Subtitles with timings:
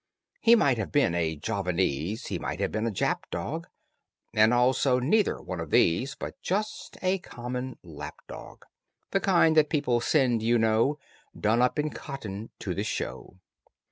[0.39, 3.67] He might have been a Javanese, He might have been a Jap dog,
[4.33, 8.65] And also neither one of these, But just a common lapdog,
[9.11, 10.97] The kind that people send, you know,
[11.39, 13.37] Done up in cotton, to the Show.